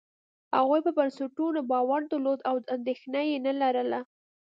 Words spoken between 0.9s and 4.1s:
بنسټونو باور درلود او اندېښنه یې نه لرله.